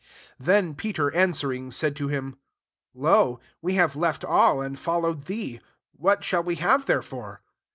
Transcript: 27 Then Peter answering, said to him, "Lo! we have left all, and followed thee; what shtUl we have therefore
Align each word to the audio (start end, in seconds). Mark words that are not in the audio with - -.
27 0.37 0.43
Then 0.67 0.75
Peter 0.75 1.13
answering, 1.13 1.69
said 1.69 1.95
to 1.97 2.07
him, 2.07 2.37
"Lo! 2.95 3.39
we 3.61 3.75
have 3.75 3.95
left 3.95 4.25
all, 4.25 4.59
and 4.59 4.79
followed 4.79 5.25
thee; 5.25 5.61
what 5.91 6.21
shtUl 6.21 6.43
we 6.43 6.55
have 6.55 6.87
therefore 6.87 7.43